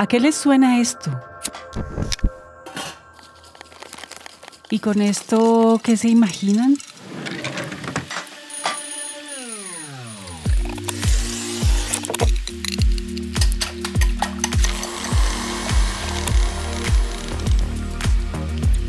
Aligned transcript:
¿A 0.00 0.06
qué 0.06 0.20
les 0.20 0.36
suena 0.36 0.78
esto? 0.78 1.10
¿Y 4.70 4.78
con 4.78 5.02
esto 5.02 5.80
qué 5.82 5.96
se 5.96 6.08
imaginan? 6.08 6.76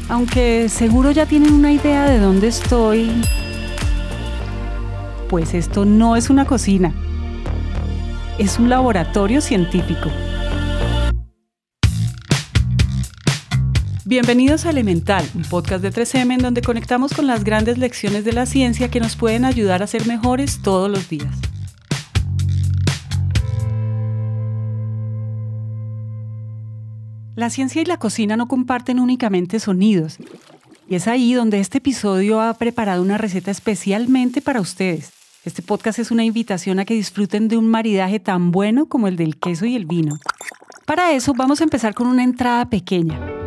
Aunque 0.09 0.69
seguro 0.69 1.09
ya 1.09 1.25
tienen 1.25 1.53
una 1.53 1.71
idea 1.71 2.03
de 2.03 2.19
dónde 2.19 2.49
estoy, 2.49 3.09
pues 5.27 5.55
esto 5.55 5.85
no 5.85 6.15
es 6.15 6.29
una 6.29 6.45
cocina, 6.45 6.93
es 8.37 8.59
un 8.59 8.69
laboratorio 8.69 9.41
científico. 9.41 10.11
Bienvenidos 14.09 14.65
a 14.65 14.71
Elemental, 14.71 15.23
un 15.35 15.43
podcast 15.43 15.83
de 15.83 15.91
3M 15.91 16.33
en 16.33 16.39
donde 16.39 16.63
conectamos 16.63 17.13
con 17.13 17.27
las 17.27 17.43
grandes 17.43 17.77
lecciones 17.77 18.25
de 18.25 18.33
la 18.33 18.47
ciencia 18.47 18.89
que 18.89 18.99
nos 18.99 19.15
pueden 19.15 19.45
ayudar 19.45 19.83
a 19.83 19.87
ser 19.87 20.07
mejores 20.07 20.63
todos 20.63 20.89
los 20.89 21.07
días. 21.09 21.29
La 27.35 27.51
ciencia 27.51 27.83
y 27.83 27.85
la 27.85 27.97
cocina 27.97 28.35
no 28.35 28.47
comparten 28.47 28.99
únicamente 28.99 29.59
sonidos, 29.59 30.17
y 30.87 30.95
es 30.95 31.07
ahí 31.07 31.35
donde 31.35 31.59
este 31.59 31.77
episodio 31.77 32.41
ha 32.41 32.55
preparado 32.55 33.03
una 33.03 33.19
receta 33.19 33.51
especialmente 33.51 34.41
para 34.41 34.59
ustedes. 34.59 35.11
Este 35.45 35.61
podcast 35.61 35.99
es 35.99 36.09
una 36.09 36.23
invitación 36.23 36.79
a 36.79 36.85
que 36.85 36.95
disfruten 36.95 37.47
de 37.47 37.57
un 37.57 37.69
maridaje 37.69 38.19
tan 38.19 38.49
bueno 38.49 38.87
como 38.87 39.07
el 39.07 39.17
del 39.17 39.37
queso 39.37 39.67
y 39.67 39.75
el 39.75 39.85
vino. 39.85 40.17
Para 40.87 41.11
eso 41.11 41.35
vamos 41.35 41.61
a 41.61 41.65
empezar 41.65 41.93
con 41.93 42.07
una 42.07 42.23
entrada 42.23 42.71
pequeña. 42.71 43.38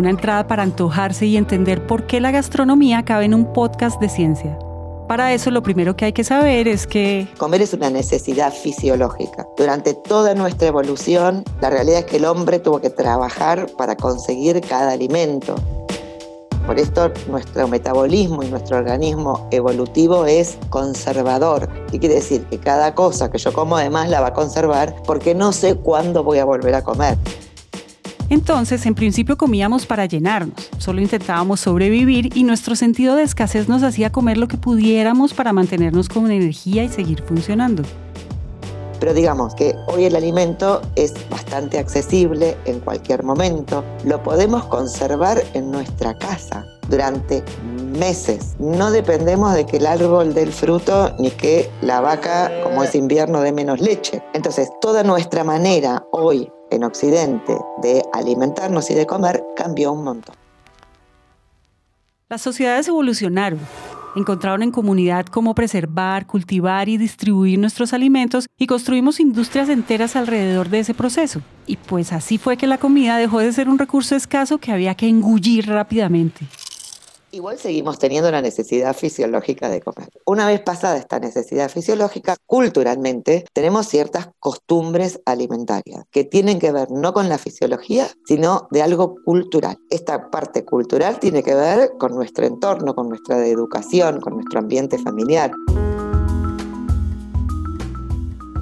Una 0.00 0.08
entrada 0.08 0.46
para 0.46 0.62
antojarse 0.62 1.26
y 1.26 1.36
entender 1.36 1.86
por 1.86 2.06
qué 2.06 2.20
la 2.20 2.30
gastronomía 2.30 3.04
cabe 3.04 3.26
en 3.26 3.34
un 3.34 3.52
podcast 3.52 4.00
de 4.00 4.08
ciencia. 4.08 4.58
Para 5.06 5.34
eso 5.34 5.50
lo 5.50 5.62
primero 5.62 5.94
que 5.94 6.06
hay 6.06 6.14
que 6.14 6.24
saber 6.24 6.68
es 6.68 6.86
que... 6.86 7.28
Comer 7.36 7.60
es 7.60 7.74
una 7.74 7.90
necesidad 7.90 8.50
fisiológica. 8.50 9.46
Durante 9.58 9.92
toda 9.92 10.34
nuestra 10.34 10.68
evolución, 10.68 11.44
la 11.60 11.68
realidad 11.68 11.98
es 11.98 12.04
que 12.06 12.16
el 12.16 12.24
hombre 12.24 12.60
tuvo 12.60 12.80
que 12.80 12.88
trabajar 12.88 13.66
para 13.76 13.94
conseguir 13.94 14.62
cada 14.62 14.92
alimento. 14.92 15.54
Por 16.66 16.78
esto 16.78 17.12
nuestro 17.28 17.68
metabolismo 17.68 18.42
y 18.42 18.48
nuestro 18.48 18.78
organismo 18.78 19.48
evolutivo 19.50 20.24
es 20.24 20.56
conservador. 20.70 21.68
¿Qué 21.90 21.98
quiere 21.98 22.14
decir? 22.14 22.46
Que 22.46 22.56
cada 22.56 22.94
cosa 22.94 23.30
que 23.30 23.36
yo 23.36 23.52
como 23.52 23.76
además 23.76 24.08
la 24.08 24.22
va 24.22 24.28
a 24.28 24.32
conservar 24.32 24.96
porque 25.04 25.34
no 25.34 25.52
sé 25.52 25.74
cuándo 25.74 26.24
voy 26.24 26.38
a 26.38 26.46
volver 26.46 26.74
a 26.74 26.82
comer. 26.82 27.18
Entonces, 28.30 28.86
en 28.86 28.94
principio 28.94 29.36
comíamos 29.36 29.86
para 29.86 30.06
llenarnos, 30.06 30.70
solo 30.78 31.00
intentábamos 31.00 31.58
sobrevivir 31.58 32.30
y 32.36 32.44
nuestro 32.44 32.76
sentido 32.76 33.16
de 33.16 33.24
escasez 33.24 33.68
nos 33.68 33.82
hacía 33.82 34.12
comer 34.12 34.38
lo 34.38 34.46
que 34.46 34.56
pudiéramos 34.56 35.34
para 35.34 35.52
mantenernos 35.52 36.08
con 36.08 36.30
energía 36.30 36.84
y 36.84 36.88
seguir 36.88 37.22
funcionando. 37.22 37.82
Pero 39.00 39.14
digamos 39.14 39.54
que 39.54 39.74
hoy 39.88 40.04
el 40.04 40.14
alimento 40.14 40.80
es 40.94 41.14
bastante 41.28 41.78
accesible 41.78 42.56
en 42.66 42.78
cualquier 42.80 43.24
momento. 43.24 43.82
Lo 44.04 44.22
podemos 44.22 44.64
conservar 44.66 45.42
en 45.54 45.72
nuestra 45.72 46.16
casa 46.16 46.64
durante 46.88 47.42
meses. 47.98 48.54
No 48.58 48.92
dependemos 48.92 49.54
de 49.54 49.66
que 49.66 49.78
el 49.78 49.86
árbol 49.86 50.34
dé 50.34 50.42
el 50.42 50.52
fruto 50.52 51.16
ni 51.18 51.30
que 51.30 51.68
la 51.82 52.00
vaca, 52.00 52.52
como 52.62 52.84
es 52.84 52.94
invierno, 52.94 53.40
dé 53.40 53.52
menos 53.52 53.80
leche. 53.80 54.22
Entonces, 54.34 54.70
toda 54.80 55.02
nuestra 55.02 55.42
manera 55.42 56.04
hoy 56.12 56.48
en 56.70 56.84
Occidente 56.84 57.58
de 57.82 57.99
alimentarnos 58.20 58.90
y 58.90 58.94
de 58.94 59.06
comer 59.06 59.42
cambió 59.56 59.92
un 59.92 60.04
montón. 60.04 60.34
Las 62.28 62.42
sociedades 62.42 62.86
evolucionaron, 62.86 63.58
encontraron 64.14 64.62
en 64.62 64.70
comunidad 64.70 65.26
cómo 65.26 65.54
preservar, 65.54 66.26
cultivar 66.26 66.88
y 66.88 66.96
distribuir 66.96 67.58
nuestros 67.58 67.92
alimentos 67.92 68.46
y 68.56 68.66
construimos 68.66 69.18
industrias 69.18 69.68
enteras 69.68 70.14
alrededor 70.16 70.68
de 70.68 70.80
ese 70.80 70.94
proceso. 70.94 71.42
Y 71.66 71.76
pues 71.76 72.12
así 72.12 72.38
fue 72.38 72.56
que 72.56 72.66
la 72.66 72.78
comida 72.78 73.16
dejó 73.16 73.40
de 73.40 73.52
ser 73.52 73.68
un 73.68 73.78
recurso 73.78 74.14
escaso 74.14 74.58
que 74.58 74.72
había 74.72 74.94
que 74.94 75.08
engullir 75.08 75.68
rápidamente. 75.68 76.46
Igual 77.32 77.58
seguimos 77.58 77.98
teniendo 77.98 78.30
la 78.30 78.42
necesidad 78.42 78.94
fisiológica 78.94 79.68
de 79.68 79.80
comer. 79.80 80.08
Una 80.26 80.46
vez 80.46 80.60
pasada 80.62 80.96
esta 80.96 81.20
necesidad 81.20 81.70
fisiológica, 81.70 82.36
culturalmente 82.44 83.44
tenemos 83.52 83.86
ciertas 83.86 84.30
costumbres 84.40 85.20
alimentarias 85.26 86.04
que 86.10 86.24
tienen 86.24 86.58
que 86.58 86.72
ver 86.72 86.90
no 86.90 87.12
con 87.12 87.28
la 87.28 87.38
fisiología, 87.38 88.08
sino 88.26 88.66
de 88.72 88.82
algo 88.82 89.14
cultural. 89.24 89.78
Esta 89.90 90.30
parte 90.30 90.64
cultural 90.64 91.20
tiene 91.20 91.44
que 91.44 91.54
ver 91.54 91.92
con 91.98 92.14
nuestro 92.14 92.46
entorno, 92.46 92.94
con 92.94 93.08
nuestra 93.08 93.46
educación, 93.46 94.20
con 94.20 94.34
nuestro 94.34 94.58
ambiente 94.58 94.98
familiar. 94.98 95.52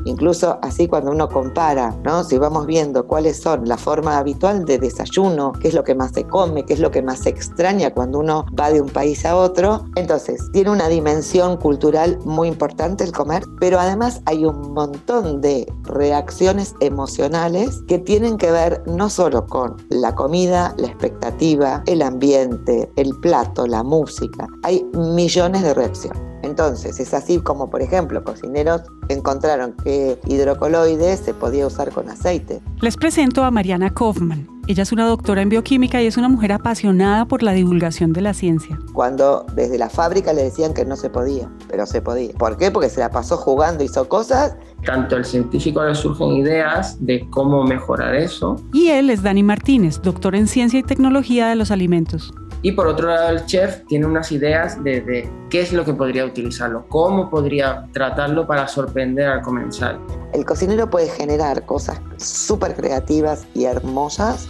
Incluso 0.08 0.58
así 0.62 0.88
cuando 0.88 1.10
uno 1.10 1.28
compara, 1.28 1.94
si 2.26 2.38
vamos 2.38 2.66
viendo 2.66 3.06
cuáles 3.06 3.36
son 3.36 3.68
la 3.68 3.76
forma 3.76 4.16
habitual 4.16 4.64
de 4.64 4.78
desayuno, 4.78 5.52
qué 5.60 5.68
es 5.68 5.74
lo 5.74 5.84
que 5.84 5.94
más 5.94 6.12
se 6.12 6.24
come, 6.24 6.64
qué 6.64 6.72
es 6.72 6.80
lo 6.80 6.90
que 6.90 7.02
más 7.02 7.18
se 7.20 7.28
extraña 7.28 7.92
cuando 7.92 8.20
uno 8.20 8.46
va 8.58 8.70
de 8.70 8.80
un 8.80 8.88
país 8.88 9.26
a 9.26 9.36
otro, 9.36 9.84
entonces 9.96 10.40
tiene 10.52 10.70
una 10.70 10.88
dimensión 10.88 11.58
cultural 11.58 12.18
muy 12.24 12.48
importante 12.48 13.04
el 13.04 13.12
comer, 13.12 13.44
pero 13.60 13.78
además 13.78 14.22
hay 14.24 14.46
un 14.46 14.72
montón 14.72 15.42
de 15.42 15.70
reacciones 15.82 16.74
emocionales 16.80 17.82
que 17.86 17.98
tienen 17.98 18.38
que 18.38 18.50
ver 18.50 18.82
no 18.86 19.10
solo 19.10 19.46
con 19.46 19.76
la 19.90 20.14
comida, 20.14 20.74
la 20.78 20.86
expectativa, 20.86 21.82
el 21.86 22.00
ambiente, 22.00 22.90
el 22.96 23.14
plato, 23.20 23.66
la 23.66 23.82
música, 23.82 24.46
hay 24.62 24.84
millones 24.94 25.62
de 25.62 25.74
reacciones. 25.74 26.27
Entonces, 26.42 27.00
es 27.00 27.14
así 27.14 27.38
como, 27.38 27.70
por 27.70 27.82
ejemplo, 27.82 28.22
cocineros 28.22 28.82
encontraron 29.08 29.74
que 29.82 30.18
hidrocoloides 30.26 31.20
se 31.20 31.34
podía 31.34 31.66
usar 31.66 31.90
con 31.90 32.08
aceite. 32.08 32.60
Les 32.80 32.96
presento 32.96 33.44
a 33.44 33.50
Mariana 33.50 33.90
Kaufman. 33.90 34.46
Ella 34.68 34.82
es 34.82 34.92
una 34.92 35.06
doctora 35.06 35.40
en 35.40 35.48
bioquímica 35.48 36.02
y 36.02 36.06
es 36.06 36.18
una 36.18 36.28
mujer 36.28 36.52
apasionada 36.52 37.24
por 37.24 37.42
la 37.42 37.52
divulgación 37.52 38.12
de 38.12 38.20
la 38.20 38.34
ciencia. 38.34 38.78
Cuando 38.92 39.46
desde 39.54 39.78
la 39.78 39.88
fábrica 39.88 40.34
le 40.34 40.42
decían 40.42 40.74
que 40.74 40.84
no 40.84 40.94
se 40.94 41.08
podía, 41.08 41.50
pero 41.68 41.86
se 41.86 42.02
podía. 42.02 42.34
¿Por 42.34 42.58
qué? 42.58 42.70
Porque 42.70 42.90
se 42.90 43.00
la 43.00 43.10
pasó 43.10 43.38
jugando, 43.38 43.82
hizo 43.82 44.06
cosas. 44.10 44.58
Tanto 44.84 45.16
al 45.16 45.24
científico 45.24 45.82
le 45.82 45.94
surgen 45.94 46.32
ideas 46.32 46.98
de 47.00 47.26
cómo 47.30 47.64
mejorar 47.64 48.14
eso. 48.14 48.56
Y 48.74 48.88
él 48.88 49.08
es 49.08 49.22
Dani 49.22 49.42
Martínez, 49.42 50.02
doctor 50.02 50.36
en 50.36 50.46
ciencia 50.46 50.78
y 50.78 50.82
tecnología 50.82 51.48
de 51.48 51.56
los 51.56 51.70
alimentos. 51.70 52.34
Y 52.62 52.72
por 52.72 52.88
otro 52.88 53.08
lado, 53.08 53.30
el 53.30 53.46
chef 53.46 53.84
tiene 53.86 54.06
unas 54.06 54.32
ideas 54.32 54.82
de, 54.82 55.30
qué 55.48 55.60
es 55.60 55.72
lo 55.72 55.84
que 55.84 55.94
podría 55.94 56.24
utilizarlo, 56.24 56.86
cómo 56.88 57.30
podría 57.30 57.86
tratarlo 57.92 58.46
para 58.46 58.66
sorprender 58.66 59.28
al 59.28 59.42
comensal. 59.42 60.00
El 60.32 60.44
cocinero 60.44 60.90
puede 60.90 61.08
generar 61.08 61.64
cosas 61.66 62.00
súper 62.16 62.74
creativas 62.74 63.46
y 63.54 63.64
hermosas. 63.64 64.48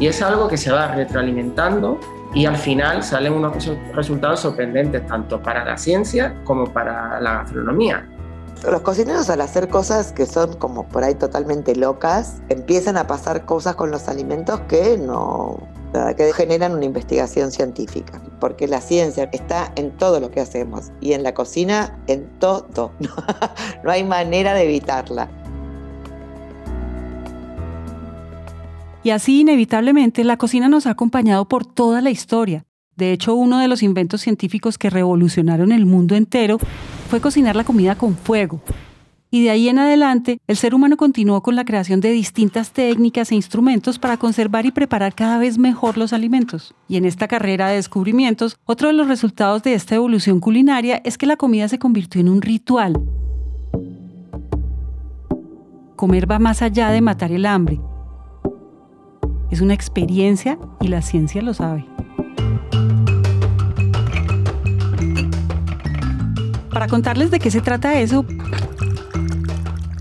Y 0.00 0.08
es 0.08 0.20
algo 0.20 0.48
que 0.48 0.56
se 0.56 0.72
va 0.72 0.94
retroalimentando 0.94 2.00
y 2.34 2.46
al 2.46 2.56
final 2.56 3.04
salen 3.04 3.32
unos 3.32 3.68
resultados 3.94 4.40
sorprendentes 4.40 5.06
tanto 5.06 5.40
para 5.40 5.64
la 5.64 5.78
ciencia 5.78 6.34
como 6.44 6.72
para 6.72 7.20
la 7.20 7.34
gastronomía. 7.34 8.08
Los 8.68 8.80
cocineros 8.80 9.30
al 9.30 9.40
hacer 9.42 9.68
cosas 9.68 10.12
que 10.12 10.26
son 10.26 10.54
como 10.54 10.88
por 10.88 11.04
ahí 11.04 11.14
totalmente 11.14 11.76
locas, 11.76 12.42
empiezan 12.48 12.96
a 12.96 13.06
pasar 13.06 13.44
cosas 13.44 13.76
con 13.76 13.90
los 13.90 14.08
alimentos 14.08 14.60
que 14.62 14.96
no, 14.98 15.58
que 16.16 16.32
generan 16.32 16.72
una 16.72 16.84
investigación 16.84 17.52
científica, 17.52 18.20
porque 18.40 18.66
la 18.66 18.80
ciencia 18.80 19.28
está 19.32 19.72
en 19.76 19.90
todo 19.96 20.18
lo 20.18 20.30
que 20.30 20.40
hacemos 20.40 20.90
y 21.00 21.12
en 21.12 21.22
la 21.22 21.34
cocina 21.34 21.98
en 22.06 22.28
todo. 22.38 22.92
No 23.84 23.90
hay 23.90 24.02
manera 24.02 24.54
de 24.54 24.64
evitarla. 24.64 25.28
Y 29.02 29.10
así 29.10 29.40
inevitablemente 29.40 30.24
la 30.24 30.38
cocina 30.38 30.68
nos 30.68 30.86
ha 30.86 30.90
acompañado 30.90 31.46
por 31.46 31.66
toda 31.66 32.00
la 32.00 32.10
historia. 32.10 32.64
De 32.96 33.12
hecho, 33.12 33.34
uno 33.34 33.58
de 33.58 33.68
los 33.68 33.82
inventos 33.82 34.22
científicos 34.22 34.78
que 34.78 34.88
revolucionaron 34.88 35.72
el 35.72 35.84
mundo 35.84 36.14
entero 36.14 36.58
fue 37.10 37.20
cocinar 37.20 37.56
la 37.56 37.64
comida 37.64 37.96
con 37.96 38.16
fuego, 38.16 38.60
y 39.34 39.42
de 39.42 39.50
ahí 39.50 39.68
en 39.68 39.80
adelante 39.80 40.38
el 40.46 40.56
ser 40.56 40.76
humano 40.76 40.96
continuó 40.96 41.42
con 41.42 41.56
la 41.56 41.64
creación 41.64 42.00
de 42.00 42.12
distintas 42.12 42.70
técnicas 42.70 43.32
e 43.32 43.34
instrumentos 43.34 43.98
para 43.98 44.16
conservar 44.16 44.64
y 44.64 44.70
preparar 44.70 45.12
cada 45.12 45.38
vez 45.38 45.58
mejor 45.58 45.98
los 45.98 46.12
alimentos. 46.12 46.72
Y 46.86 46.98
en 46.98 47.04
esta 47.04 47.26
carrera 47.26 47.66
de 47.66 47.74
descubrimientos, 47.74 48.56
otro 48.64 48.86
de 48.86 48.94
los 48.94 49.08
resultados 49.08 49.64
de 49.64 49.74
esta 49.74 49.96
evolución 49.96 50.38
culinaria 50.38 51.02
es 51.04 51.18
que 51.18 51.26
la 51.26 51.36
comida 51.36 51.66
se 51.66 51.80
convirtió 51.80 52.20
en 52.20 52.28
un 52.28 52.42
ritual. 52.42 52.92
Comer 55.96 56.30
va 56.30 56.38
más 56.38 56.62
allá 56.62 56.90
de 56.90 57.00
matar 57.00 57.32
el 57.32 57.44
hambre. 57.44 57.80
Es 59.50 59.60
una 59.60 59.74
experiencia 59.74 60.60
y 60.80 60.86
la 60.86 61.02
ciencia 61.02 61.42
lo 61.42 61.54
sabe. 61.54 61.84
Para 66.70 66.86
contarles 66.86 67.32
de 67.32 67.40
qué 67.40 67.50
se 67.50 67.60
trata 67.60 67.98
eso, 67.98 68.24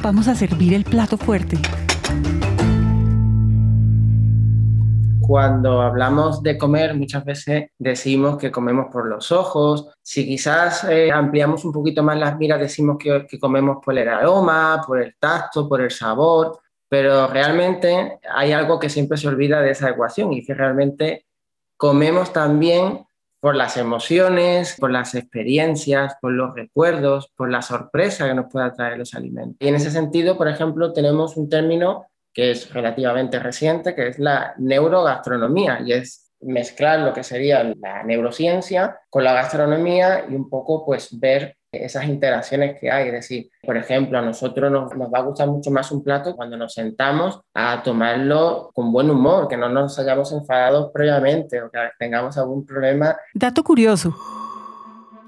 vamos 0.04 0.28
a 0.28 0.36
servir 0.36 0.74
el 0.74 0.84
plato 0.84 1.18
fuerte. 1.18 1.58
Cuando 5.22 5.82
hablamos 5.82 6.44
de 6.44 6.58
comer, 6.58 6.94
muchas 6.94 7.24
veces 7.24 7.70
decimos 7.80 8.38
que 8.38 8.52
comemos 8.52 8.88
por 8.92 9.08
los 9.08 9.32
ojos. 9.32 9.88
Si 10.02 10.28
quizás 10.28 10.84
eh, 10.84 11.10
ampliamos 11.10 11.64
un 11.64 11.72
poquito 11.72 12.04
más 12.04 12.20
las 12.20 12.38
miras, 12.38 12.60
decimos 12.60 12.98
que, 13.00 13.26
que 13.26 13.40
comemos 13.40 13.78
por 13.84 13.98
el 13.98 14.10
aroma, 14.10 14.84
por 14.86 15.02
el 15.02 15.16
tacto, 15.18 15.70
por 15.70 15.80
el 15.80 15.90
sabor. 15.90 16.60
Pero 16.90 17.28
realmente 17.28 18.20
hay 18.30 18.52
algo 18.52 18.78
que 18.78 18.90
siempre 18.90 19.18
se 19.18 19.30
olvida 19.30 19.62
de 19.62 19.72
esa 19.72 19.90
ecuación 19.90 20.34
y 20.34 20.46
que 20.46 20.54
realmente 20.54 21.26
comemos 21.78 22.34
también 22.34 23.06
por 23.44 23.58
las 23.58 23.76
emociones, 23.76 24.78
por 24.80 24.90
las 24.90 25.16
experiencias, 25.16 26.16
por 26.22 26.32
los 26.32 26.56
recuerdos, 26.56 27.30
por 27.36 27.52
la 27.52 27.62
sorpresa 27.62 28.26
que 28.26 28.34
nos 28.34 28.50
pueda 28.50 28.72
traer 28.72 28.98
los 28.98 29.14
alimentos. 29.16 29.58
Y 29.60 29.68
en 29.68 29.76
ese 29.76 29.92
sentido, 29.92 30.38
por 30.38 30.48
ejemplo, 30.48 30.94
tenemos 30.94 31.36
un 31.36 31.50
término 31.50 32.06
que 32.34 32.52
es 32.52 32.74
relativamente 32.74 33.40
reciente, 33.40 33.96
que 33.96 34.08
es 34.08 34.18
la 34.18 34.54
neurogastronomía, 34.60 35.82
y 35.86 35.92
es 35.92 36.32
mezclar 36.40 37.02
lo 37.02 37.12
que 37.12 37.22
sería 37.22 37.66
la 37.66 38.04
neurociencia 38.04 38.98
con 39.10 39.26
la 39.26 39.34
gastronomía 39.34 40.24
y 40.30 40.36
un 40.36 40.50
poco 40.50 40.86
pues 40.86 41.20
ver 41.20 41.58
esas 41.74 42.06
interacciones 42.06 42.80
que 42.80 42.92
hay. 42.92 43.08
Es 43.08 43.14
decir, 43.14 43.50
por 43.64 43.78
ejemplo, 43.78 44.18
a 44.18 44.22
nosotros 44.22 44.72
nos, 44.72 44.96
nos, 44.96 45.12
va 45.12 45.20
a 45.20 45.24
gustar 45.24 45.48
mucho 45.48 45.72
más 45.72 45.92
un 45.92 46.04
plato 46.04 46.36
cuando 46.36 46.58
nos 46.58 46.74
sentamos 46.74 47.42
a 47.54 47.82
tomarlo 47.84 48.72
con 48.74 48.92
buen 48.92 49.10
humor, 49.10 49.48
que 49.48 49.58
no 49.58 49.70
nos 49.70 49.98
hayamos 50.00 50.32
enfadado 50.32 50.92
previamente 50.92 51.62
o 51.62 51.70
que 51.70 51.80
tengamos 52.00 52.38
algún 52.38 52.66
problema. 52.66 53.16
Dato 53.34 53.64
curioso. 53.64 54.16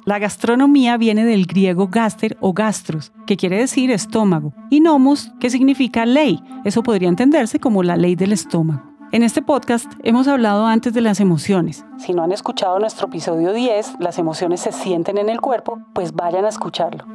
La 0.05 0.19
gastronomía 0.19 0.97
viene 0.97 1.25
del 1.25 1.47
griego 1.47 1.87
gaster 1.87 2.37
o 2.39 2.53
gastros, 2.53 3.11
que 3.25 3.37
quiere 3.37 3.57
decir 3.57 3.89
estómago, 3.89 4.53
y 4.69 4.79
nomos, 4.79 5.31
que 5.39 5.49
significa 5.49 6.05
ley. 6.05 6.39
Eso 6.63 6.83
podría 6.83 7.09
entenderse 7.09 7.59
como 7.59 7.81
la 7.81 7.97
ley 7.97 8.15
del 8.15 8.31
estómago. 8.31 8.94
En 9.11 9.23
este 9.23 9.41
podcast 9.41 9.91
hemos 10.03 10.27
hablado 10.27 10.65
antes 10.65 10.93
de 10.93 11.01
las 11.01 11.19
emociones. 11.19 11.85
Si 11.97 12.13
no 12.13 12.23
han 12.23 12.31
escuchado 12.31 12.79
nuestro 12.79 13.07
episodio 13.07 13.53
10, 13.53 13.95
las 13.99 14.17
emociones 14.17 14.61
se 14.61 14.71
sienten 14.71 15.17
en 15.17 15.29
el 15.29 15.41
cuerpo, 15.41 15.79
pues 15.93 16.13
vayan 16.13 16.43
a 16.43 16.49
escucharlo. 16.49 17.05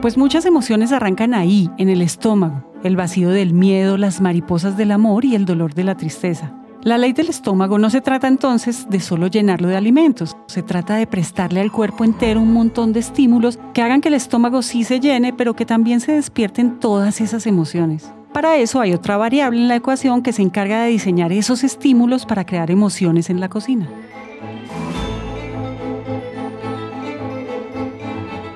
Pues 0.00 0.16
muchas 0.16 0.46
emociones 0.46 0.92
arrancan 0.92 1.34
ahí, 1.34 1.68
en 1.76 1.90
el 1.90 2.00
estómago, 2.00 2.64
el 2.84 2.96
vacío 2.96 3.28
del 3.28 3.52
miedo, 3.52 3.98
las 3.98 4.20
mariposas 4.20 4.76
del 4.76 4.92
amor 4.92 5.24
y 5.24 5.34
el 5.34 5.44
dolor 5.44 5.74
de 5.74 5.84
la 5.84 5.96
tristeza. 5.96 6.54
La 6.82 6.96
ley 6.96 7.12
del 7.12 7.28
estómago 7.28 7.78
no 7.78 7.90
se 7.90 8.00
trata 8.00 8.26
entonces 8.26 8.86
de 8.88 9.00
solo 9.00 9.26
llenarlo 9.26 9.68
de 9.68 9.76
alimentos, 9.76 10.38
se 10.46 10.62
trata 10.62 10.94
de 10.94 11.06
prestarle 11.06 11.60
al 11.60 11.70
cuerpo 11.70 12.04
entero 12.04 12.40
un 12.40 12.54
montón 12.54 12.94
de 12.94 13.00
estímulos 13.00 13.58
que 13.74 13.82
hagan 13.82 14.00
que 14.00 14.08
el 14.08 14.14
estómago 14.14 14.62
sí 14.62 14.84
se 14.84 15.00
llene, 15.00 15.34
pero 15.34 15.54
que 15.54 15.66
también 15.66 16.00
se 16.00 16.12
despierten 16.12 16.78
todas 16.78 17.20
esas 17.20 17.46
emociones. 17.46 18.10
Para 18.32 18.56
eso 18.56 18.80
hay 18.80 18.92
otra 18.92 19.16
variable 19.16 19.58
en 19.58 19.68
la 19.68 19.76
ecuación 19.76 20.22
que 20.22 20.32
se 20.32 20.42
encarga 20.42 20.82
de 20.82 20.90
diseñar 20.90 21.32
esos 21.32 21.64
estímulos 21.64 22.26
para 22.26 22.46
crear 22.46 22.70
emociones 22.70 23.28
en 23.28 23.40
la 23.40 23.48
cocina. 23.48 23.88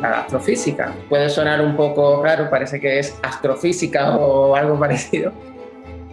La 0.00 0.20
astrofísica. 0.20 0.92
Puede 1.08 1.28
sonar 1.28 1.60
un 1.60 1.76
poco 1.76 2.22
raro, 2.22 2.48
parece 2.48 2.80
que 2.80 3.00
es 3.00 3.18
astrofísica 3.22 4.16
o 4.16 4.54
algo 4.54 4.78
parecido, 4.78 5.32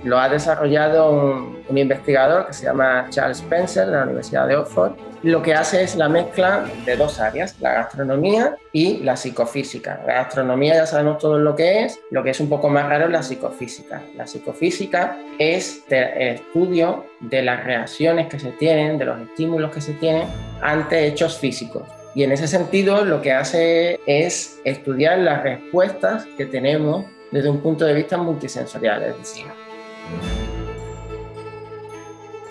lo 0.03 0.17
ha 0.17 0.29
desarrollado 0.29 1.11
un, 1.11 1.61
investigador 1.69 2.47
que 2.47 2.53
se 2.53 2.65
llama 2.65 3.05
Charles 3.09 3.37
Spencer 3.37 3.85
de 3.85 3.91
la 3.91 4.03
Universidad 4.03 4.47
de 4.47 4.55
Oxford. 4.55 4.93
Lo 5.23 5.43
que 5.43 5.53
hace 5.53 5.83
es 5.83 5.95
la 5.95 6.09
mezcla 6.09 6.65
de 6.83 6.95
dos 6.95 7.19
áreas, 7.19 7.55
la 7.59 7.73
gastronomía 7.73 8.55
y 8.73 8.97
la 9.03 9.15
psicofísica. 9.15 10.01
La 10.07 10.15
gastronomía 10.15 10.73
ya 10.73 10.87
sabemos 10.87 11.19
todo 11.19 11.37
lo 11.37 11.55
que 11.55 11.83
es, 11.83 11.99
lo 12.09 12.23
que 12.23 12.31
es 12.31 12.39
un 12.39 12.49
poco 12.49 12.69
más 12.69 12.89
raro 12.89 13.05
es 13.05 13.11
la 13.11 13.21
psicofísica. 13.21 14.01
La 14.17 14.25
psicofísica 14.25 15.19
es 15.37 15.83
el 15.89 16.37
estudio 16.37 17.05
de 17.19 17.43
las 17.43 17.63
reacciones 17.63 18.29
que 18.29 18.39
se 18.39 18.49
tienen, 18.53 18.97
de 18.97 19.05
los 19.05 19.21
estímulos 19.21 19.71
que 19.71 19.81
se 19.81 19.93
tienen 19.93 20.27
ante 20.61 21.05
hechos 21.05 21.37
físicos. 21.37 21.83
Y 22.15 22.23
en 22.23 22.31
ese 22.31 22.47
sentido 22.47 23.05
lo 23.05 23.21
que 23.21 23.31
hace 23.31 23.99
es 24.07 24.59
estudiar 24.65 25.19
las 25.19 25.43
respuestas 25.43 26.25
que 26.35 26.47
tenemos 26.47 27.05
desde 27.31 27.49
un 27.49 27.61
punto 27.61 27.85
de 27.85 27.93
vista 27.93 28.17
multisensorial, 28.17 29.03
es 29.03 29.17
decir, 29.19 29.45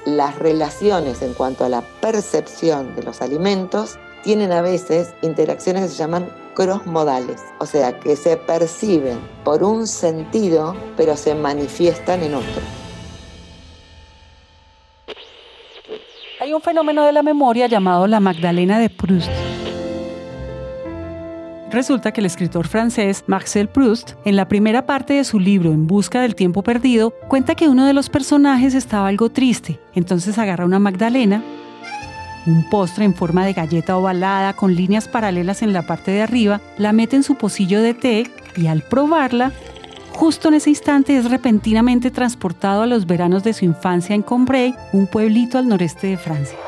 las 0.04 0.38
relaciones 0.38 1.22
en 1.22 1.34
cuanto 1.34 1.64
a 1.64 1.68
la 1.68 1.82
percepción 2.00 2.94
de 2.96 3.02
los 3.02 3.20
alimentos 3.22 3.98
tienen 4.22 4.52
a 4.52 4.62
veces 4.62 5.14
interacciones 5.22 5.82
que 5.82 5.88
se 5.88 5.96
llaman 5.96 6.28
crossmodales, 6.54 7.40
o 7.58 7.66
sea, 7.66 7.98
que 8.00 8.16
se 8.16 8.36
perciben 8.36 9.18
por 9.44 9.62
un 9.62 9.86
sentido, 9.86 10.74
pero 10.96 11.16
se 11.16 11.34
manifiestan 11.34 12.22
en 12.22 12.34
otro. 12.34 12.62
Hay 16.40 16.52
un 16.52 16.60
fenómeno 16.60 17.04
de 17.04 17.12
la 17.12 17.22
memoria 17.22 17.66
llamado 17.66 18.06
la 18.06 18.20
Magdalena 18.20 18.78
de 18.78 18.90
Proust 18.90 19.30
Resulta 21.70 22.10
que 22.10 22.20
el 22.20 22.26
escritor 22.26 22.66
francés 22.66 23.22
Marcel 23.28 23.68
Proust, 23.68 24.14
en 24.24 24.34
la 24.34 24.48
primera 24.48 24.86
parte 24.86 25.14
de 25.14 25.22
su 25.22 25.38
libro 25.38 25.70
En 25.70 25.86
busca 25.86 26.20
del 26.20 26.34
tiempo 26.34 26.62
perdido, 26.62 27.12
cuenta 27.28 27.54
que 27.54 27.68
uno 27.68 27.86
de 27.86 27.92
los 27.92 28.10
personajes 28.10 28.74
estaba 28.74 29.06
algo 29.06 29.30
triste, 29.30 29.78
entonces 29.94 30.36
agarra 30.38 30.64
una 30.64 30.80
magdalena, 30.80 31.44
un 32.46 32.68
postre 32.68 33.04
en 33.04 33.14
forma 33.14 33.46
de 33.46 33.52
galleta 33.52 33.96
ovalada 33.96 34.54
con 34.54 34.74
líneas 34.74 35.06
paralelas 35.06 35.62
en 35.62 35.72
la 35.72 35.82
parte 35.82 36.10
de 36.10 36.22
arriba, 36.22 36.60
la 36.76 36.92
mete 36.92 37.14
en 37.14 37.22
su 37.22 37.36
pocillo 37.36 37.80
de 37.80 37.94
té 37.94 38.30
y 38.56 38.66
al 38.66 38.82
probarla, 38.82 39.52
justo 40.12 40.48
en 40.48 40.54
ese 40.54 40.70
instante 40.70 41.16
es 41.16 41.30
repentinamente 41.30 42.10
transportado 42.10 42.82
a 42.82 42.86
los 42.86 43.06
veranos 43.06 43.44
de 43.44 43.52
su 43.52 43.64
infancia 43.64 44.16
en 44.16 44.22
Combray, 44.22 44.74
un 44.92 45.06
pueblito 45.06 45.56
al 45.56 45.68
noreste 45.68 46.08
de 46.08 46.16
Francia. 46.16 46.58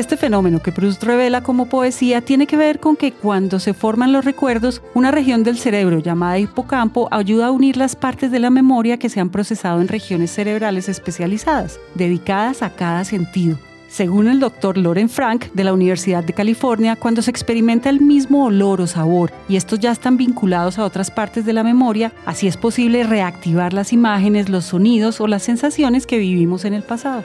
Este 0.00 0.16
fenómeno 0.16 0.62
que 0.62 0.72
Proust 0.72 1.02
revela 1.02 1.42
como 1.42 1.66
poesía 1.66 2.22
tiene 2.22 2.46
que 2.46 2.56
ver 2.56 2.80
con 2.80 2.96
que 2.96 3.12
cuando 3.12 3.58
se 3.58 3.74
forman 3.74 4.12
los 4.12 4.24
recuerdos, 4.24 4.80
una 4.94 5.10
región 5.10 5.42
del 5.42 5.58
cerebro 5.58 5.98
llamada 5.98 6.38
hipocampo 6.38 7.06
ayuda 7.10 7.48
a 7.48 7.50
unir 7.50 7.76
las 7.76 7.96
partes 7.96 8.30
de 8.30 8.38
la 8.38 8.48
memoria 8.48 8.96
que 8.96 9.10
se 9.10 9.20
han 9.20 9.28
procesado 9.28 9.82
en 9.82 9.88
regiones 9.88 10.30
cerebrales 10.30 10.88
especializadas, 10.88 11.78
dedicadas 11.96 12.62
a 12.62 12.70
cada 12.70 13.04
sentido. 13.04 13.58
Según 13.90 14.28
el 14.28 14.40
doctor 14.40 14.78
Loren 14.78 15.10
Frank 15.10 15.52
de 15.52 15.64
la 15.64 15.74
Universidad 15.74 16.24
de 16.24 16.32
California, 16.32 16.96
cuando 16.96 17.20
se 17.20 17.30
experimenta 17.30 17.90
el 17.90 18.00
mismo 18.00 18.46
olor 18.46 18.80
o 18.80 18.86
sabor 18.86 19.30
y 19.50 19.56
estos 19.56 19.80
ya 19.80 19.92
están 19.92 20.16
vinculados 20.16 20.78
a 20.78 20.86
otras 20.86 21.10
partes 21.10 21.44
de 21.44 21.52
la 21.52 21.62
memoria, 21.62 22.10
así 22.24 22.46
es 22.46 22.56
posible 22.56 23.04
reactivar 23.04 23.74
las 23.74 23.92
imágenes, 23.92 24.48
los 24.48 24.64
sonidos 24.64 25.20
o 25.20 25.26
las 25.26 25.42
sensaciones 25.42 26.06
que 26.06 26.16
vivimos 26.16 26.64
en 26.64 26.72
el 26.72 26.84
pasado. 26.84 27.22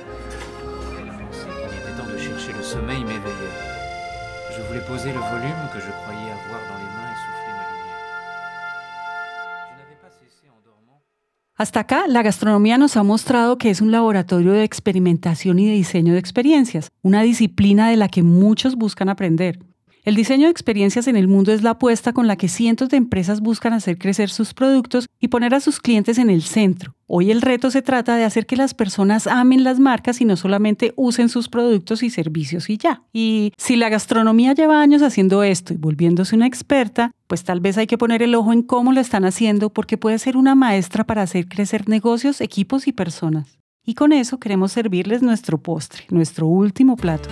Hasta 11.58 11.80
acá, 11.80 12.04
la 12.10 12.22
gastronomía 12.22 12.78
nos 12.78 12.98
ha 12.98 13.04
mostrado 13.04 13.58
que 13.58 13.70
es 13.70 13.80
un 13.80 13.90
laboratorio 13.90 14.52
de 14.52 14.66
experimentación 14.66 15.58
y 15.58 15.68
de 15.68 15.72
diseño 15.72 16.12
de 16.12 16.20
experiencias, 16.20 16.90
una 17.02 17.22
disciplina 17.22 17.90
de 17.90 17.96
la 17.96 18.10
que 18.10 18.24
muchos 18.24 18.76
buscan 18.76 19.08
aprender. 19.08 19.60
El 20.06 20.14
diseño 20.14 20.46
de 20.46 20.52
experiencias 20.52 21.08
en 21.08 21.16
el 21.16 21.28
mundo 21.28 21.52
es 21.52 21.64
la 21.64 21.72
apuesta 21.72 22.14
con 22.14 22.28
la 22.28 22.36
que 22.36 22.48
cientos 22.48 22.90
de 22.90 22.98
empresas 22.98 23.42
buscan 23.42 23.74
hacer 23.74 23.98
crecer 23.98 24.30
sus 24.30 24.54
productos 24.54 25.08
y 25.20 25.30
poner 25.30 25.56
a 25.56 25.60
sus 25.60 25.80
clientes 25.80 26.20
en 26.20 26.30
el 26.30 26.44
centro. 26.44 26.94
Hoy 27.08 27.32
el 27.32 27.42
reto 27.42 27.72
se 27.72 27.82
trata 27.82 28.16
de 28.16 28.24
hacer 28.24 28.46
que 28.46 28.56
las 28.56 28.76
personas 28.76 29.26
amen 29.26 29.64
las 29.64 29.80
marcas 29.80 30.22
y 30.22 30.26
no 30.26 30.38
solamente 30.38 30.94
usen 30.96 31.28
sus 31.28 31.50
productos 31.50 32.04
y 32.04 32.12
servicios 32.12 32.70
y 32.70 32.78
ya. 32.78 33.02
Y 33.14 33.52
si 33.58 33.78
la 33.78 33.90
gastronomía 33.90 34.54
lleva 34.54 34.80
años 34.80 35.02
haciendo 35.02 35.42
esto 35.42 35.74
y 35.74 35.78
volviéndose 35.78 36.36
una 36.36 36.46
experta, 36.46 37.10
pues 37.26 37.44
tal 37.44 37.60
vez 37.60 37.80
hay 37.80 37.88
que 37.88 37.98
poner 37.98 38.22
el 38.22 38.36
ojo 38.36 38.54
en 38.54 38.62
cómo 38.62 38.94
lo 38.94 39.02
están 39.02 39.26
haciendo 39.26 39.72
porque 39.72 39.98
puede 39.98 40.20
ser 40.20 40.38
una 40.38 40.54
maestra 40.54 41.04
para 41.04 41.24
hacer 41.24 41.48
crecer 41.48 41.90
negocios, 41.90 42.42
equipos 42.42 42.88
y 42.88 42.92
personas. 42.92 43.58
Y 43.84 43.96
con 43.96 44.12
eso 44.12 44.40
queremos 44.40 44.72
servirles 44.72 45.24
nuestro 45.24 45.58
postre, 45.58 46.04
nuestro 46.12 46.46
último 46.46 46.96
plato. 46.96 47.28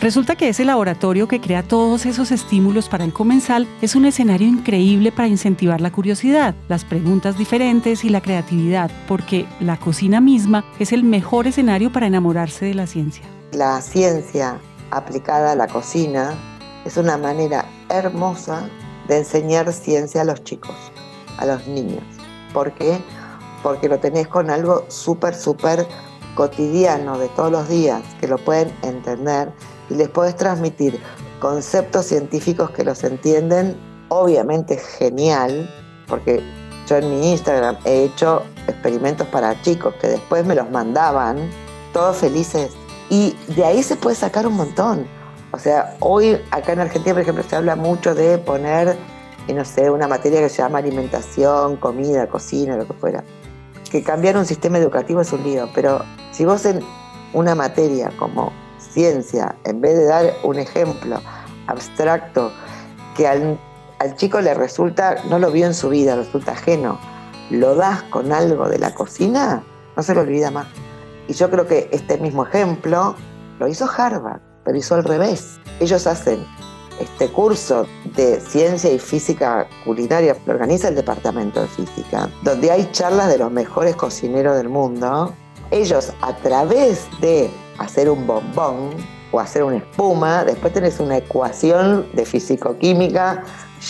Resulta 0.00 0.36
que 0.36 0.50
ese 0.50 0.66
laboratorio 0.66 1.26
que 1.26 1.40
crea 1.40 1.62
todos 1.62 2.04
esos 2.04 2.30
estímulos 2.30 2.88
para 2.88 3.04
el 3.04 3.14
comensal 3.14 3.66
es 3.80 3.96
un 3.96 4.04
escenario 4.04 4.46
increíble 4.46 5.10
para 5.10 5.26
incentivar 5.26 5.80
la 5.80 5.90
curiosidad, 5.90 6.54
las 6.68 6.84
preguntas 6.84 7.38
diferentes 7.38 8.04
y 8.04 8.10
la 8.10 8.20
creatividad, 8.20 8.90
porque 9.08 9.46
la 9.58 9.78
cocina 9.78 10.20
misma 10.20 10.66
es 10.78 10.92
el 10.92 11.02
mejor 11.02 11.46
escenario 11.46 11.90
para 11.90 12.06
enamorarse 12.06 12.66
de 12.66 12.74
la 12.74 12.86
ciencia. 12.86 13.24
La 13.52 13.80
ciencia 13.80 14.60
aplicada 14.90 15.52
a 15.52 15.56
la 15.56 15.66
cocina 15.66 16.34
es 16.84 16.98
una 16.98 17.16
manera 17.16 17.64
hermosa 17.88 18.68
de 19.08 19.18
enseñar 19.18 19.72
ciencia 19.72 20.20
a 20.20 20.24
los 20.24 20.44
chicos, 20.44 20.76
a 21.38 21.46
los 21.46 21.66
niños. 21.68 22.04
¿Por 22.52 22.72
qué? 22.72 22.98
Porque 23.62 23.88
lo 23.88 23.98
tenés 23.98 24.28
con 24.28 24.50
algo 24.50 24.84
súper, 24.88 25.34
súper 25.34 25.86
cotidiano 26.34 27.18
de 27.18 27.28
todos 27.30 27.50
los 27.50 27.66
días, 27.70 28.02
que 28.20 28.28
lo 28.28 28.36
pueden 28.36 28.70
entender 28.82 29.50
y 29.90 29.94
les 29.94 30.08
puedes 30.08 30.36
transmitir 30.36 31.00
conceptos 31.40 32.06
científicos 32.06 32.70
que 32.70 32.84
los 32.84 33.04
entienden, 33.04 33.76
obviamente 34.08 34.78
genial, 34.78 35.68
porque 36.08 36.42
yo 36.86 36.96
en 36.96 37.10
mi 37.10 37.32
Instagram 37.32 37.76
he 37.84 38.04
hecho 38.04 38.42
experimentos 38.68 39.26
para 39.28 39.60
chicos 39.62 39.94
que 40.00 40.08
después 40.08 40.44
me 40.44 40.54
los 40.54 40.70
mandaban, 40.70 41.50
todos 41.92 42.16
felices. 42.16 42.72
Y 43.10 43.36
de 43.54 43.64
ahí 43.64 43.82
se 43.82 43.96
puede 43.96 44.16
sacar 44.16 44.46
un 44.46 44.54
montón. 44.54 45.06
O 45.52 45.58
sea, 45.58 45.96
hoy 46.00 46.40
acá 46.50 46.72
en 46.72 46.80
Argentina, 46.80 47.14
por 47.14 47.22
ejemplo, 47.22 47.44
se 47.48 47.56
habla 47.56 47.76
mucho 47.76 48.14
de 48.14 48.38
poner, 48.38 48.96
no 49.48 49.64
sé, 49.64 49.90
una 49.90 50.08
materia 50.08 50.40
que 50.40 50.48
se 50.48 50.58
llama 50.58 50.78
alimentación, 50.78 51.76
comida, 51.76 52.26
cocina, 52.28 52.76
lo 52.76 52.86
que 52.86 52.92
fuera. 52.94 53.24
Que 53.90 54.02
cambiar 54.02 54.36
un 54.36 54.44
sistema 54.44 54.78
educativo 54.78 55.20
es 55.20 55.32
un 55.32 55.42
lío, 55.44 55.68
pero 55.74 56.04
si 56.32 56.44
vos 56.44 56.66
en 56.66 56.80
una 57.32 57.54
materia 57.54 58.10
como 58.18 58.52
ciencia, 58.96 59.54
en 59.64 59.82
vez 59.82 59.94
de 59.94 60.06
dar 60.06 60.32
un 60.42 60.58
ejemplo 60.58 61.20
abstracto 61.66 62.50
que 63.14 63.28
al, 63.28 63.58
chico 64.16 64.40
le 64.40 64.54
resulta, 64.54 65.16
no 65.28 65.38
lo 65.38 65.50
vio 65.50 65.66
en 65.66 65.74
su 65.74 65.90
vida, 65.90 66.16
resulta 66.16 66.52
ajeno, 66.52 66.98
lo 67.50 67.74
das 67.74 68.02
con 68.04 68.32
algo 68.32 68.70
de 68.70 68.78
la 68.78 68.94
cocina, 68.94 69.62
no 69.94 70.02
se 70.02 70.14
lo 70.14 70.22
olvida 70.22 70.50
más. 70.50 70.68
Y 71.28 71.34
yo 71.34 71.50
creo 71.50 71.66
que 71.66 71.90
este 71.92 72.16
mismo 72.16 72.46
ejemplo 72.46 73.14
lo 73.58 73.68
hizo 73.68 73.86
Harvard, 73.86 74.40
pero 74.64 74.78
hizo 74.78 74.94
al 74.94 75.04
revés. 75.04 75.60
Ellos 75.78 76.06
hacen 76.06 76.46
este 76.98 77.28
curso 77.28 77.86
de 78.16 78.40
ciencia 78.40 78.90
y 78.90 78.98
física 78.98 79.68
culinaria, 79.84 80.34
lo 80.46 80.54
organiza 80.54 80.88
el 80.88 80.94
departamento 80.94 81.60
de 81.60 81.68
física, 81.68 82.30
donde 82.42 82.70
hay 82.70 82.88
charlas 82.92 83.28
de 83.28 83.36
los 83.36 83.52
mejores 83.52 83.94
cocineros 83.94 84.56
del 84.56 84.70
mundo. 84.70 85.34
Ellos 85.70 86.14
a 86.22 86.34
través 86.36 87.06
de 87.20 87.50
hacer 87.78 88.10
un 88.10 88.26
bombón 88.26 88.90
o 89.32 89.40
hacer 89.40 89.62
una 89.62 89.76
espuma, 89.76 90.44
después 90.44 90.72
tenés 90.72 91.00
una 91.00 91.18
ecuación 91.18 92.06
de 92.12 92.24
físico-química 92.24 93.42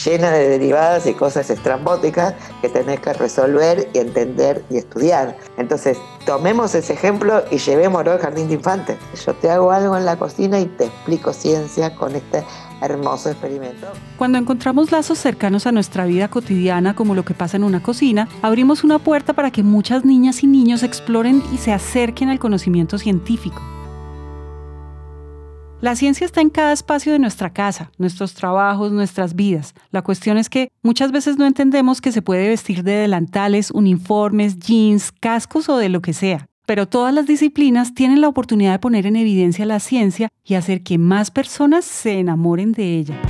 llena 0.05 0.31
de 0.31 0.49
derivadas 0.49 1.07
y 1.07 1.15
cosas 1.15 1.49
estrambóticas 1.51 2.35
que 2.61 2.69
tenés 2.69 3.01
que 3.01 3.13
resolver 3.13 3.89
y 3.95 3.99
entender 3.99 4.65
y 4.71 4.79
estudiar. 4.79 5.37
Entonces, 5.57 5.99
tomemos 6.25 6.75
ese 6.75 6.93
ejemplo 6.93 7.45
y 7.51 7.59
llevémoslo 7.59 8.13
al 8.13 8.19
jardín 8.19 8.49
de 8.49 8.55
infantes. 8.55 8.99
Yo 9.25 9.35
te 9.35 9.51
hago 9.51 9.71
algo 9.71 9.97
en 9.97 10.05
la 10.05 10.17
cocina 10.17 10.59
y 10.59 10.67
te 10.67 10.85
explico 10.85 11.33
ciencia 11.33 11.95
con 11.95 12.15
este 12.15 12.45
hermoso 12.83 13.31
experimento. 13.31 13.87
Cuando 14.19 14.39
encontramos 14.39 14.93
lazos 14.93 15.19
cercanos 15.19 15.67
a 15.67 15.73
nuestra 15.73 16.05
vida 16.05 16.29
cotidiana, 16.29 16.95
como 16.95 17.15
lo 17.15 17.25
que 17.25 17.35
pasa 17.35 17.57
en 17.57 17.65
una 17.65 17.83
cocina, 17.83 18.29
abrimos 18.43 18.85
una 18.85 18.99
puerta 18.99 19.33
para 19.33 19.51
que 19.51 19.63
muchas 19.63 20.05
niñas 20.05 20.43
y 20.43 20.47
niños 20.47 20.83
exploren 20.83 21.43
y 21.53 21.59
se 21.59 21.73
acerquen 21.73 22.29
al 22.29 22.39
conocimiento 22.39 22.99
científico. 22.99 23.63
La 25.83 25.95
ciencia 25.95 26.25
está 26.25 26.41
en 26.41 26.49
cada 26.49 26.73
espacio 26.73 27.13
de 27.13 27.19
nuestra 27.19 27.53
casa, 27.53 27.91
nuestros 27.99 28.33
trabajos, 28.33 28.93
nuestras 28.93 29.35
vidas. 29.35 29.75
La 29.91 30.01
cuestión 30.01 30.39
es 30.39 30.49
que 30.49 30.71
muchas 30.83 31.13
veces 31.13 31.37
no 31.37 31.45
entendemos 31.45 32.01
que 32.01 32.13
se 32.13 32.23
puede 32.23 32.49
vestir 32.49 32.83
de 32.83 32.93
delantales, 32.93 33.71
uniformes, 33.71 34.59
jeans, 34.59 35.13
cascos 35.13 35.69
o 35.69 35.77
de 35.77 35.91
lo 35.91 36.01
que 36.01 36.15
sea. 36.15 36.47
Pero 36.65 36.89
todas 36.89 37.13
las 37.13 37.27
disciplinas 37.27 37.93
tienen 37.93 38.23
la 38.23 38.29
oportunidad 38.29 38.73
de 38.73 38.79
poner 38.79 39.07
en 39.07 39.17
evidencia 39.17 39.67
la 39.67 39.79
ciencia 39.79 40.31
y 40.45 40.55
hacer 40.55 40.83
que 40.83 40.97
más 40.97 41.31
personas 41.31 41.85
se 41.85 42.19
enamoren 42.19 42.73
de 42.73 42.99
ella. 42.99 43.21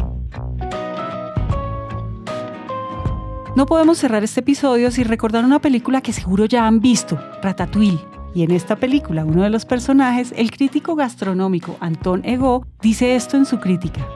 No 3.56 3.66
podemos 3.66 3.98
cerrar 3.98 4.22
este 4.22 4.40
episodio 4.40 4.92
sin 4.92 5.06
recordar 5.06 5.44
una 5.44 5.60
película 5.60 6.00
que 6.00 6.12
seguro 6.12 6.44
ya 6.44 6.66
han 6.66 6.78
visto, 6.78 7.18
Ratatouille. 7.42 8.15
Y 8.34 8.42
en 8.42 8.50
esta 8.50 8.76
película, 8.76 9.24
uno 9.24 9.42
de 9.42 9.50
los 9.50 9.64
personajes, 9.64 10.32
el 10.36 10.50
crítico 10.50 10.94
gastronómico 10.94 11.76
Anton 11.80 12.24
Ego, 12.24 12.66
dice 12.82 13.16
esto 13.16 13.36
en 13.36 13.46
su 13.46 13.58
crítica. 13.58 14.06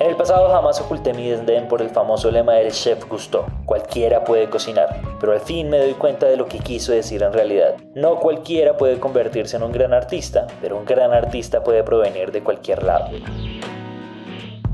En 0.00 0.08
el 0.08 0.16
pasado 0.16 0.48
jamás 0.48 0.80
oculté 0.80 1.12
mi 1.12 1.28
desdén 1.28 1.68
por 1.68 1.82
el 1.82 1.90
famoso 1.90 2.30
lema 2.30 2.54
del 2.54 2.72
chef 2.72 3.06
Gusto, 3.06 3.44
cualquiera 3.66 4.24
puede 4.24 4.48
cocinar, 4.48 5.02
pero 5.20 5.34
al 5.34 5.40
fin 5.40 5.68
me 5.68 5.76
doy 5.76 5.92
cuenta 5.92 6.24
de 6.24 6.38
lo 6.38 6.46
que 6.46 6.60
quiso 6.60 6.92
decir 6.92 7.22
en 7.22 7.34
realidad. 7.34 7.76
No 7.94 8.16
cualquiera 8.16 8.78
puede 8.78 8.98
convertirse 8.98 9.58
en 9.58 9.62
un 9.62 9.72
gran 9.72 9.92
artista, 9.92 10.46
pero 10.62 10.78
un 10.78 10.86
gran 10.86 11.12
artista 11.12 11.62
puede 11.62 11.84
provenir 11.84 12.32
de 12.32 12.42
cualquier 12.42 12.82
lado. 12.82 13.10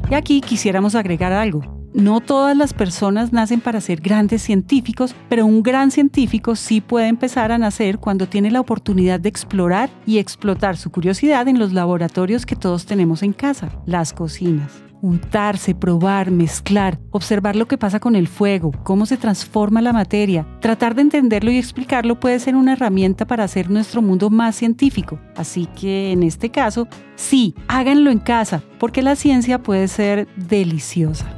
Y 0.08 0.14
aquí 0.14 0.40
quisiéramos 0.40 0.94
agregar 0.94 1.32
algo. 1.32 1.75
No 1.96 2.20
todas 2.20 2.54
las 2.54 2.74
personas 2.74 3.32
nacen 3.32 3.62
para 3.62 3.80
ser 3.80 4.02
grandes 4.02 4.42
científicos, 4.42 5.16
pero 5.30 5.46
un 5.46 5.62
gran 5.62 5.90
científico 5.90 6.54
sí 6.54 6.82
puede 6.82 7.08
empezar 7.08 7.52
a 7.52 7.56
nacer 7.56 7.96
cuando 7.96 8.28
tiene 8.28 8.50
la 8.50 8.60
oportunidad 8.60 9.18
de 9.18 9.30
explorar 9.30 9.88
y 10.04 10.18
explotar 10.18 10.76
su 10.76 10.90
curiosidad 10.90 11.48
en 11.48 11.58
los 11.58 11.72
laboratorios 11.72 12.44
que 12.44 12.54
todos 12.54 12.84
tenemos 12.84 13.22
en 13.22 13.32
casa, 13.32 13.70
las 13.86 14.12
cocinas. 14.12 14.72
Untarse, 15.00 15.74
probar, 15.74 16.30
mezclar, 16.30 16.98
observar 17.12 17.56
lo 17.56 17.66
que 17.66 17.78
pasa 17.78 17.98
con 17.98 18.14
el 18.14 18.28
fuego, 18.28 18.72
cómo 18.82 19.06
se 19.06 19.16
transforma 19.16 19.80
la 19.80 19.94
materia, 19.94 20.46
tratar 20.60 20.96
de 20.96 21.00
entenderlo 21.00 21.50
y 21.50 21.56
explicarlo 21.56 22.20
puede 22.20 22.40
ser 22.40 22.56
una 22.56 22.74
herramienta 22.74 23.26
para 23.26 23.44
hacer 23.44 23.70
nuestro 23.70 24.02
mundo 24.02 24.28
más 24.28 24.54
científico. 24.54 25.18
Así 25.34 25.66
que 25.80 26.12
en 26.12 26.24
este 26.24 26.50
caso, 26.50 26.88
sí, 27.14 27.54
háganlo 27.68 28.10
en 28.10 28.18
casa, 28.18 28.62
porque 28.78 29.00
la 29.00 29.16
ciencia 29.16 29.62
puede 29.62 29.88
ser 29.88 30.28
deliciosa. 30.36 31.35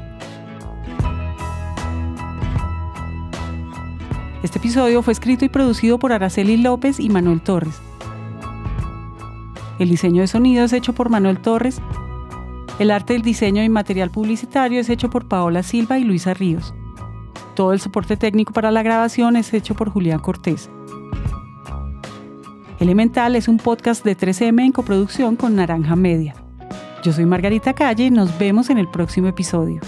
Este 4.42 4.59
episodio 4.59 5.02
fue 5.02 5.12
escrito 5.12 5.45
y 5.45 5.49
producido 5.49 5.99
por 5.99 6.12
Araceli 6.12 6.57
López 6.59 7.00
y 7.00 7.09
Manuel 7.09 7.40
Torres. 7.40 7.80
El 9.80 9.90
diseño 9.90 10.21
de 10.21 10.28
sonido 10.28 10.64
es 10.64 10.73
hecho 10.73 10.92
por 10.92 11.09
Manuel 11.09 11.40
Torres. 11.40 11.80
El 12.78 12.92
arte 12.92 13.14
del 13.14 13.23
diseño 13.23 13.64
y 13.64 13.68
material 13.68 14.11
publicitario 14.11 14.80
es 14.80 14.90
hecho 14.90 15.11
por 15.11 15.26
Paola 15.26 15.64
Silva 15.64 15.99
y 15.99 16.04
Luisa 16.04 16.35
Ríos. 16.35 16.73
Todo 17.57 17.73
el 17.73 17.80
soporte 17.80 18.16
técnico 18.16 18.52
para 18.52 18.71
la 18.71 18.85
grabación 18.85 19.35
es 19.35 19.52
hecho 19.52 19.75
por 19.75 19.90
Julián 19.90 20.21
Cortés. 20.21 20.71
Elemental 22.78 23.35
es 23.35 23.49
un 23.49 23.57
podcast 23.57 24.04
de 24.04 24.16
3M 24.16 24.66
en 24.66 24.71
coproducción 24.71 25.35
con 25.35 25.57
Naranja 25.57 25.97
Media. 25.97 26.35
Yo 27.02 27.12
soy 27.12 27.26
Margarita 27.26 27.75
Calle 27.75 28.04
y 28.04 28.11
nos 28.12 28.38
vemos 28.38 28.71
en 28.71 28.78
el 28.78 28.87
próximo 28.87 29.26
episodio. 29.26 29.80